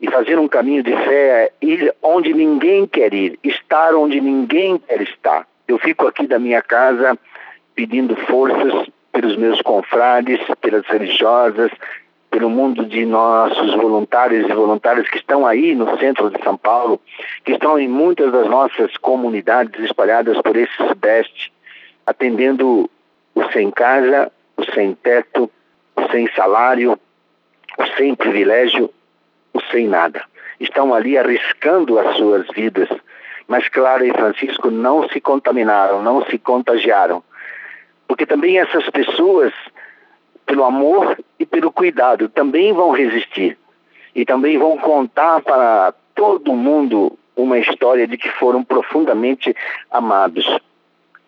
E 0.00 0.10
fazer 0.10 0.38
um 0.38 0.48
caminho 0.48 0.82
de 0.82 0.92
fé 0.92 1.44
é 1.44 1.52
ir 1.62 1.94
onde 2.02 2.32
ninguém 2.34 2.86
quer 2.86 3.14
ir, 3.14 3.38
estar 3.42 3.94
onde 3.94 4.20
ninguém 4.20 4.78
quer 4.78 5.00
estar. 5.00 5.46
Eu 5.66 5.78
fico 5.78 6.06
aqui 6.06 6.26
da 6.26 6.38
minha 6.38 6.62
casa 6.62 7.18
pedindo 7.76 8.16
forças 8.16 8.88
pelos 9.12 9.36
meus 9.36 9.60
confrades, 9.62 10.40
pelas 10.60 10.84
religiosas, 10.86 11.70
pelo 12.30 12.50
mundo 12.50 12.84
de 12.84 13.06
nossos 13.06 13.74
voluntários 13.76 14.48
e 14.48 14.52
voluntárias 14.52 15.08
que 15.08 15.18
estão 15.18 15.46
aí 15.46 15.74
no 15.74 15.98
centro 15.98 16.30
de 16.30 16.42
São 16.42 16.56
Paulo, 16.56 17.00
que 17.44 17.52
estão 17.52 17.78
em 17.78 17.88
muitas 17.88 18.32
das 18.32 18.48
nossas 18.48 18.96
comunidades 18.96 19.78
espalhadas 19.82 20.40
por 20.42 20.56
esse 20.56 20.74
sudeste, 20.76 21.52
atendendo 22.04 22.90
o 23.34 23.44
sem 23.52 23.70
casa, 23.70 24.30
o 24.56 24.64
sem 24.72 24.94
teto, 24.94 25.50
o 25.94 26.10
sem 26.10 26.28
salário, 26.32 26.98
o 27.78 27.86
sem 27.96 28.14
privilégio, 28.14 28.90
o 29.52 29.60
sem 29.70 29.86
nada. 29.86 30.22
Estão 30.58 30.94
ali 30.94 31.16
arriscando 31.16 31.98
as 31.98 32.16
suas 32.16 32.46
vidas, 32.48 32.88
mas 33.46 33.68
Clara 33.68 34.06
e 34.06 34.12
Francisco 34.12 34.70
não 34.70 35.08
se 35.08 35.20
contaminaram, 35.20 36.02
não 36.02 36.24
se 36.24 36.38
contagiaram. 36.38 37.22
Porque 38.06 38.26
também 38.26 38.58
essas 38.58 38.88
pessoas, 38.90 39.52
pelo 40.44 40.64
amor 40.64 41.18
e 41.38 41.46
pelo 41.46 41.72
cuidado, 41.72 42.28
também 42.28 42.72
vão 42.72 42.90
resistir. 42.90 43.58
E 44.14 44.24
também 44.24 44.58
vão 44.58 44.78
contar 44.78 45.42
para 45.42 45.92
todo 46.14 46.54
mundo 46.54 47.18
uma 47.36 47.58
história 47.58 48.06
de 48.06 48.16
que 48.16 48.30
foram 48.30 48.64
profundamente 48.64 49.54
amados. 49.90 50.46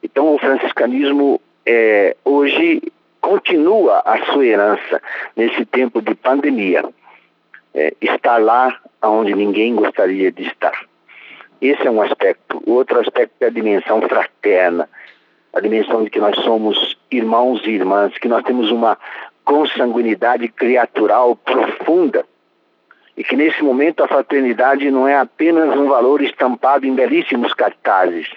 Então, 0.03 0.35
o 0.35 0.39
franciscanismo 0.39 1.41
é, 1.67 2.17
hoje 2.25 2.81
continua 3.21 4.01
a 4.05 4.25
sua 4.33 4.47
herança 4.47 5.03
nesse 5.37 5.67
tempo 5.67 6.01
de 6.01 6.15
pandemia. 6.15 6.85
É, 7.75 7.93
estar 8.01 8.39
lá 8.39 8.81
onde 9.03 9.35
ninguém 9.35 9.75
gostaria 9.75 10.33
de 10.33 10.45
estar. 10.45 10.87
Esse 11.61 11.87
é 11.87 11.91
um 11.91 12.01
aspecto. 12.01 12.63
O 12.67 12.73
outro 12.73 12.99
aspecto 13.01 13.35
é 13.43 13.47
a 13.47 13.51
dimensão 13.51 14.01
fraterna, 14.03 14.89
a 15.59 15.61
dimensão 15.61 16.05
de 16.05 16.11
que 16.11 16.21
nós 16.21 16.37
somos 16.45 16.97
irmãos 17.11 17.61
e 17.67 17.71
irmãs, 17.71 18.17
que 18.17 18.29
nós 18.29 18.45
temos 18.45 18.71
uma 18.71 18.97
consanguinidade 19.45 20.49
criatural 20.49 21.35
profunda 21.35 22.25
e 23.17 23.25
que 23.25 23.35
nesse 23.35 23.63
momento 23.63 24.05
a 24.05 24.09
fraternidade 24.09 24.89
não 24.91 25.09
é 25.09 25.17
apenas 25.17 25.77
um 25.77 25.89
valor 25.89 26.23
estampado 26.23 26.87
em 26.87 26.95
belíssimos 26.95 27.53
cartazes, 27.53 28.29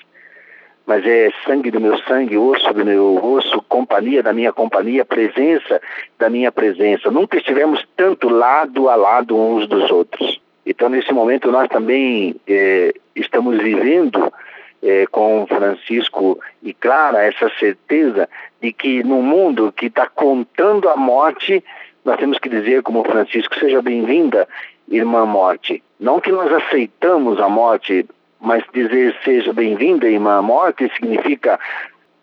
mas 0.87 1.05
é 1.05 1.31
sangue 1.45 1.69
do 1.69 1.79
meu 1.79 1.99
sangue, 1.99 2.35
osso 2.37 2.73
do 2.73 2.83
meu 2.83 3.23
osso, 3.23 3.61
companhia 3.69 4.23
da 4.23 4.33
minha 4.33 4.51
companhia, 4.51 5.05
presença 5.05 5.79
da 6.17 6.29
minha 6.29 6.51
presença. 6.51 7.11
Nunca 7.11 7.37
estivemos 7.37 7.85
tanto 7.95 8.27
lado 8.27 8.89
a 8.89 8.95
lado 8.95 9.37
uns 9.37 9.67
dos 9.67 9.91
outros. 9.91 10.41
Então, 10.65 10.89
nesse 10.89 11.13
momento, 11.13 11.51
nós 11.51 11.67
também 11.69 12.35
é, 12.47 12.93
estamos 13.15 13.61
vivendo 13.61 14.33
é, 14.81 15.05
com 15.07 15.45
Francisco 15.47 16.39
e 16.61 16.73
Clara 16.73 17.23
essa 17.23 17.49
certeza 17.59 18.27
de 18.61 18.73
que 18.73 19.03
no 19.03 19.21
mundo 19.21 19.71
que 19.71 19.87
está 19.87 20.07
contando 20.07 20.89
a 20.89 20.95
morte, 20.95 21.63
nós 22.03 22.17
temos 22.17 22.39
que 22.39 22.49
dizer, 22.49 22.81
como 22.83 23.03
Francisco, 23.03 23.55
seja 23.59 23.81
bem-vinda, 23.81 24.47
irmã 24.87 25.25
morte. 25.25 25.83
Não 25.99 26.19
que 26.19 26.31
nós 26.31 26.51
aceitamos 26.51 27.39
a 27.39 27.47
morte, 27.47 28.05
mas 28.39 28.63
dizer 28.73 29.15
seja 29.23 29.53
bem-vinda, 29.53 30.09
irmã 30.09 30.41
morte, 30.41 30.91
significa 30.95 31.59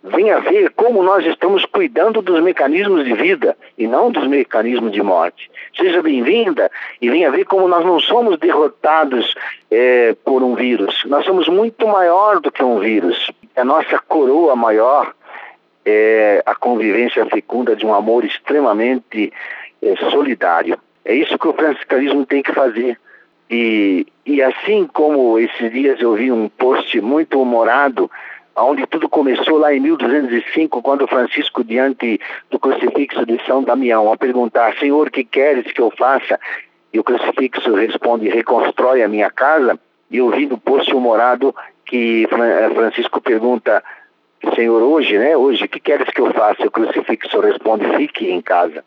venha 0.03 0.41
ver 0.41 0.71
como 0.71 1.03
nós 1.03 1.25
estamos 1.27 1.65
cuidando 1.65 2.23
dos 2.23 2.41
mecanismos 2.43 3.05
de 3.05 3.15
vida 3.15 3.57
e 3.77 3.87
não 3.87 4.11
dos 4.11 4.27
mecanismos 4.27 4.93
de 4.93 5.03
morte. 5.03 5.51
Seja 5.77 6.03
bem-vinda 6.03 6.71
e 7.01 7.11
venha 7.11 7.31
ver 7.31 7.45
como 7.45 7.69
nós 7.69 7.85
não 7.85 7.99
somos 8.01 8.39
derrotados 8.39 9.35
é, 9.71 10.15
por 10.25 10.43
um 10.43 10.55
vírus. 10.55 11.05
Nós 11.07 11.25
somos 11.25 11.49
muito 11.49 11.87
maior 11.87 12.41
do 12.41 12.51
que 12.51 12.63
um 12.63 12.79
vírus. 12.79 13.31
A 13.57 13.65
nossa 13.65 13.99
coroa 13.99 14.55
maior 14.55 15.13
é 15.85 16.43
a 16.47 16.55
convivência 16.55 17.27
fecunda 17.27 17.75
de 17.75 17.85
um 17.85 17.95
amor 17.95 18.25
extremamente 18.25 19.33
é, 19.83 19.97
solidário. 20.11 20.79
É 21.05 21.15
isso 21.15 21.39
que 21.39 21.49
o 21.49 21.55
franciscanismo 21.55 22.25
tem 22.25 22.43
que 22.43 22.53
fazer. 22.53 22.99
E, 23.51 24.07
e 24.27 24.43
assim 24.43 24.87
como 24.87 25.39
esses 25.39 25.73
dias 25.73 26.01
eu 26.01 26.15
vi 26.15 26.31
um 26.31 26.49
post 26.49 27.01
muito 27.01 27.41
humorado, 27.41 28.11
onde 28.65 28.87
tudo 28.87 29.09
começou 29.09 29.59
lá 29.59 29.75
em 29.75 29.81
1205, 29.81 30.83
quando 30.83 31.07
Francisco, 31.07 31.65
diante 31.65 32.21
do 32.51 32.59
crucifixo 32.59 33.25
de 33.27 33.43
São 33.45 33.63
Damião, 33.63 34.13
a 34.13 34.17
perguntar: 34.17 34.77
Senhor, 34.79 35.11
que 35.11 35.25
queres 35.25 35.73
que 35.73 35.81
eu 35.81 35.91
faça? 35.91 36.39
E 36.93 36.99
o 36.99 37.05
crucifixo 37.05 37.75
responde: 37.75 38.29
Reconstrói 38.29 39.03
a 39.03 39.09
minha 39.09 39.31
casa. 39.31 39.79
E 40.11 40.19
eu 40.19 40.31
vi 40.31 40.47
no 40.47 40.59
post 40.59 40.95
humorado 40.95 41.55
que 41.85 42.25
eh, 42.25 42.71
Francisco 42.75 43.21
pergunta: 43.21 43.83
Senhor, 44.55 44.83
hoje, 44.83 45.19
né? 45.19 45.37
Hoje, 45.37 45.65
o 45.65 45.69
que 45.69 45.81
queres 45.81 46.09
que 46.09 46.21
eu 46.21 46.33
faça? 46.33 46.67
O 46.67 46.71
crucifixo 46.71 47.41
responde: 47.41 47.97
Fique 47.97 48.31
em 48.31 48.41
casa. 48.41 48.85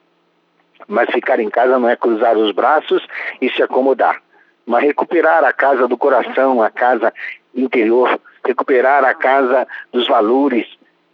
Mas 0.87 1.09
ficar 1.11 1.39
em 1.39 1.49
casa 1.49 1.77
não 1.77 1.87
é 1.87 1.95
cruzar 1.95 2.37
os 2.37 2.51
braços 2.51 3.05
e 3.39 3.49
se 3.49 3.61
acomodar 3.61 4.21
mas 4.65 4.83
recuperar 4.83 5.43
a 5.43 5.51
casa 5.51 5.87
do 5.87 5.97
coração, 5.97 6.61
a 6.61 6.69
casa 6.69 7.13
interior, 7.53 8.19
recuperar 8.45 9.03
a 9.03 9.13
casa 9.13 9.67
dos 9.91 10.07
valores, 10.07 10.67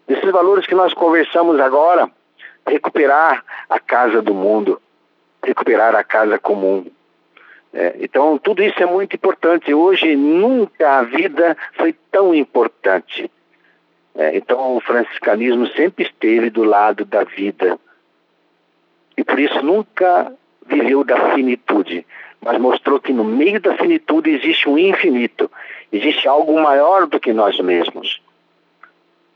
desses 0.08 0.32
valores 0.32 0.66
que 0.66 0.76
nós 0.76 0.94
conversamos 0.94 1.60
agora, 1.60 2.10
recuperar 2.66 3.44
a 3.70 3.80
casa 3.80 4.22
do 4.22 4.34
mundo, 4.34 4.82
recuperar 5.44 5.96
a 5.96 6.04
casa 6.04 6.38
comum. 6.40 6.86
É, 7.74 7.96
então, 8.00 8.38
tudo 8.38 8.64
isso 8.64 8.82
é 8.82 8.86
muito 8.86 9.16
importante. 9.16 9.74
Hoje, 9.74 10.16
nunca 10.16 11.00
a 11.00 11.04
vida 11.04 11.56
foi 11.74 11.94
tão 12.12 12.34
importante. 12.34 13.30
É, 14.16 14.36
então, 14.36 14.76
o 14.76 14.82
franciscanismo 14.82 15.68
sempre 15.68 16.06
esteve 16.06 16.50
do 16.50 16.64
lado 16.64 17.06
da 17.06 17.24
vida. 17.24 17.78
E 19.16 19.24
por 19.24 19.40
isso 19.40 19.62
nunca 19.62 20.32
viveu 20.66 21.04
da 21.04 21.34
finitude 21.34 22.06
mas 22.42 22.58
mostrou 22.60 23.00
que 23.00 23.12
no 23.12 23.24
meio 23.24 23.60
da 23.60 23.76
finitude 23.76 24.30
existe 24.30 24.70
um 24.70 24.78
infinito, 24.78 25.50
existe 25.92 26.28
algo 26.28 26.60
maior 26.60 27.08
do 27.08 27.20
que 27.20 27.34
nós 27.34 27.60
mesmos. 27.60 28.22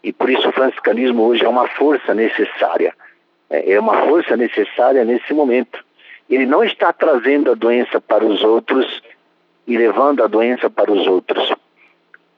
E 0.04 0.12
por 0.12 0.30
isso 0.30 0.50
o 0.50 0.52
franciscanismo 0.52 1.24
hoje 1.24 1.46
é 1.46 1.50
uma 1.50 1.68
força 1.68 2.14
necessária. 2.14 2.94
É, 3.50 3.74
é 3.74 3.80
uma 3.80 4.06
força 4.08 4.36
necessária 4.36 5.04
nesse 5.06 5.34
momento. 5.34 5.84
Ele 6.30 6.46
não 6.46 6.64
está 6.64 6.92
trazendo 6.94 7.52
a 7.52 7.56
doença 7.56 8.00
para 8.00 8.26
os 8.26 8.44
outros 8.44 9.02
e 9.68 9.78
levando 9.78 10.24
a 10.24 10.28
doença 10.28 10.70
para 10.70 10.92
os 10.92 11.06
outros. 11.08 11.54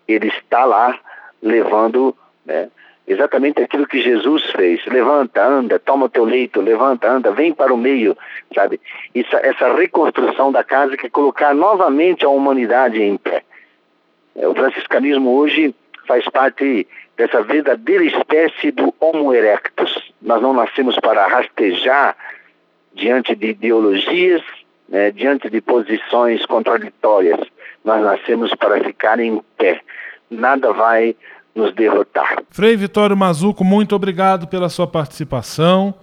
Ele 0.08 0.28
está 0.28 0.66
lá 0.66 1.00
levando 1.42 2.16
né, 2.46 2.70
Exatamente 3.06 3.62
aquilo 3.62 3.86
que 3.86 4.02
Jesus 4.02 4.44
fez. 4.52 4.86
Levanta, 4.86 5.46
anda, 5.46 5.78
toma 5.78 6.06
o 6.06 6.10
teu 6.10 6.24
leito, 6.24 6.62
levanta, 6.62 7.10
anda, 7.10 7.32
vem 7.32 7.54
para 7.54 7.74
o 7.74 7.78
meio, 7.78 8.18
sabe? 8.56 8.80
Isso, 9.14 9.36
essa 9.38 9.74
reconstrução 9.74 10.52
da 10.52 10.64
casa 10.64 10.96
que 10.96 11.10
colocar 11.10 11.54
novamente 11.54 12.24
a 12.24 12.30
humanidade 12.30 13.02
em 13.02 13.18
pé. 13.18 13.44
O 14.36 14.54
franciscanismo 14.54 15.32
hoje 15.36 15.76
faz 16.08 16.26
parte 16.30 16.88
dessa 17.16 17.42
verdadeira 17.44 18.04
espécie 18.04 18.72
do 18.72 18.94
Homo 19.00 19.34
erectus. 19.34 20.12
Nós 20.22 20.42
não 20.42 20.54
nascemos 20.54 20.96
para 21.00 21.28
rastejar 21.28 22.16
diante 22.94 23.36
de 23.36 23.48
ideologias, 23.50 24.42
né, 24.90 25.12
diante 25.12 25.50
de 25.50 25.62
posições 25.62 26.46
contraditórias. 26.46 27.40
Nós 27.84 28.02
nascemos 28.04 28.54
para 28.56 28.84
ficar 28.84 29.20
em 29.20 29.42
pé. 29.58 29.82
Nada 30.30 30.74
vai 30.74 31.16
nos 31.54 31.74
derrotar. 31.74 32.42
Frei 32.50 32.76
Vitório 32.76 33.16
Mazuco, 33.16 33.64
muito 33.64 33.96
obrigado 33.96 34.48
pela 34.48 34.70
sua 34.70 34.88
participação. 34.88 35.94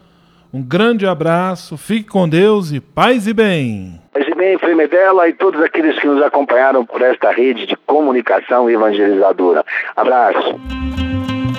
Um 0.53 0.63
grande 0.63 1.07
abraço, 1.07 1.77
fique 1.77 2.09
com 2.09 2.29
Deus 2.29 2.73
e 2.73 2.81
paz 2.81 3.29
e 3.29 3.33
bem. 3.33 4.01
Paz 4.13 4.27
e 4.27 4.35
bem, 4.35 4.59
Frei 4.59 4.75
Medela 4.75 5.29
e 5.29 5.33
todos 5.33 5.63
aqueles 5.63 5.97
que 6.01 6.09
nos 6.09 6.21
acompanharam 6.23 6.85
por 6.85 7.01
esta 7.03 7.31
rede 7.31 7.67
de 7.67 7.77
comunicação 7.87 8.69
evangelizadora. 8.69 9.65
Abraço. 9.95 10.59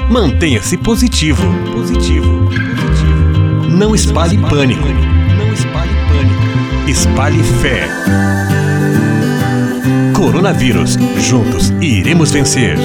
Mantenha-se 0.09 0.77
positivo. 0.77 1.41
Positivo. 1.71 2.27
Positivo. 2.49 3.69
Não 3.69 3.95
espalhe 3.95 4.37
pânico. 4.49 4.85
Não 5.37 5.53
espalhe 5.53 5.91
pânico. 6.09 6.89
Espalhe 6.89 7.41
fé. 7.61 7.87
Coronavírus. 10.13 10.97
Juntos 11.17 11.69
iremos 11.79 12.33
vencer. 12.33 12.75